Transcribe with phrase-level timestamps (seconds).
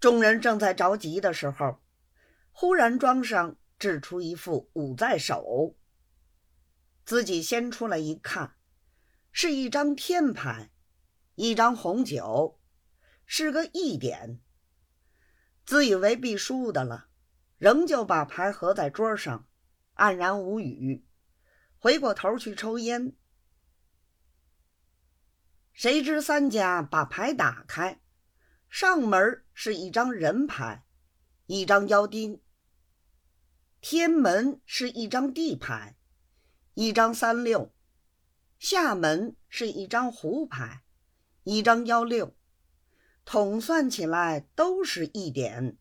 [0.00, 1.78] 众人正在着急的时候，
[2.52, 5.76] 忽然庄上掷出一副五在手，
[7.04, 8.56] 自己先出来一看，
[9.30, 10.70] 是一张天牌，
[11.34, 12.58] 一张红酒，
[13.26, 14.40] 是个一点。
[15.66, 17.08] 自以为必输的了，
[17.58, 19.46] 仍旧把牌合在桌上，
[19.96, 21.06] 黯然无语，
[21.78, 23.14] 回过头去抽烟。
[25.74, 27.99] 谁知三家把牌打开。
[28.70, 30.84] 上门是一张人牌，
[31.46, 32.38] 一张腰钉；
[33.80, 35.96] 天门是一张地牌，
[36.74, 37.72] 一张三六；
[38.60, 40.84] 下门是一张胡牌，
[41.42, 42.36] 一张幺六。
[43.24, 45.76] 统算起来都是一点。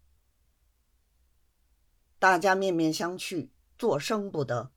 [2.18, 4.72] 大家面面相觑，作声不得。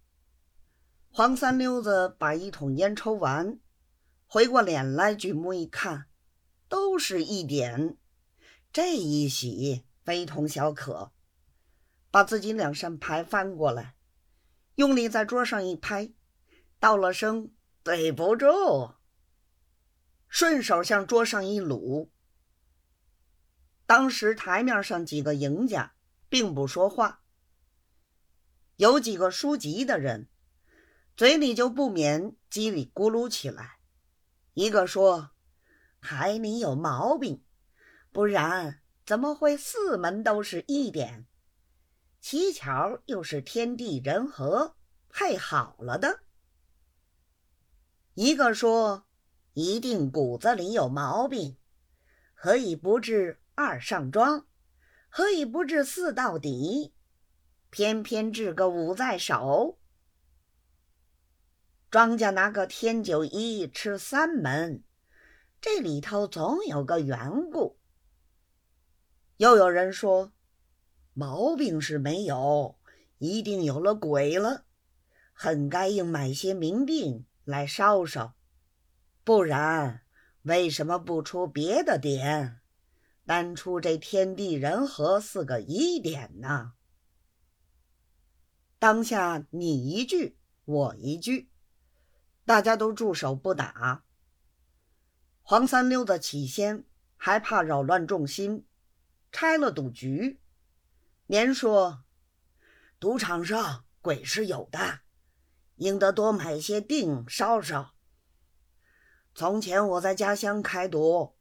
[1.11, 3.59] 黄三溜子把一桶烟抽完，
[4.27, 6.07] 回过脸来，举目一看，
[6.69, 7.97] 都是一点。
[8.73, 11.13] 这一喜非同小可，
[12.11, 13.97] 把自己两扇牌翻过来，
[14.77, 16.15] 用力在桌上一拍，
[16.79, 17.53] 道了声
[17.85, 18.47] “对不住”，
[20.27, 22.11] 顺手向桌上一撸。
[23.85, 25.95] 当时台面上几个赢家
[26.31, 27.23] 并不说话，
[28.77, 30.31] 有几个输急的人，
[31.15, 33.77] 嘴里就不免叽里咕噜起来。
[34.55, 35.33] 一个说
[36.01, 37.45] ：“牌里有毛病。”
[38.13, 41.27] 不然怎么会四门都是一点？
[42.21, 44.77] 乞巧又是天地人和
[45.09, 46.21] 配好了的。
[48.15, 49.07] 一个说
[49.55, 51.57] ：“一定骨子里有毛病，
[52.35, 54.47] 何以不治二上庄？
[55.09, 56.93] 何以不治四到底？
[57.71, 59.79] 偏偏治个五在手？
[61.91, 64.85] 庄家拿个天九一吃三门，
[65.61, 67.79] 这里头总有个缘故。”
[69.39, 70.33] 又有人说，
[71.15, 72.79] 毛病是没有，
[73.19, 74.65] 一定有了鬼了，
[75.33, 78.35] 很该应买些冥锭来烧烧，
[79.25, 80.03] 不然
[80.43, 82.61] 为什么不出别的点，
[83.27, 86.75] 单出这天地人和四个疑点呢？
[88.79, 91.49] 当下你一句我一句，
[92.45, 94.05] 大家都住手不打。
[95.43, 96.85] 黄三溜子起先
[97.17, 98.65] 还怕扰乱众心。
[99.33, 100.39] 拆了赌局，
[101.27, 102.05] 年说
[103.01, 105.01] ：“赌场上鬼是有的，
[105.77, 107.95] 应得多买些锭烧烧。
[109.35, 111.35] 从前我在家乡开赌，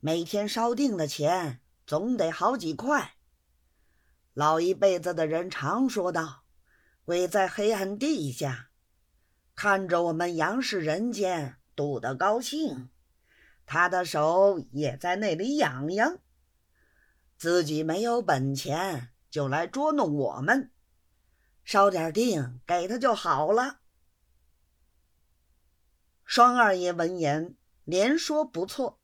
[0.00, 3.14] 每天烧锭的钱总得好几块。
[4.34, 6.44] 老一辈子的人常说道
[7.06, 8.68] ：‘鬼在黑暗地下，
[9.56, 12.90] 看着我们杨氏人间赌得高兴，
[13.64, 16.18] 他的手也在那里痒痒。’”
[17.40, 20.70] 自己没有本钱，就来捉弄我们，
[21.64, 23.80] 烧点锭给他就好了。
[26.22, 29.00] 双二爷闻言连说不错，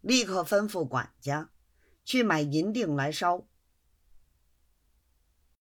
[0.00, 1.50] 立刻吩咐管家
[2.04, 3.48] 去买银锭来烧。